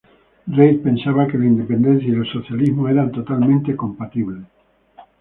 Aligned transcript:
Reid 0.57 0.81
pensaba 0.81 1.27
que 1.27 1.37
la 1.37 1.45
independencia 1.45 2.07
y 2.09 2.13
el 2.15 2.25
socialismo 2.25 2.87
eran 2.89 3.11
totalmente 3.11 3.75
compatibles. 3.75 4.43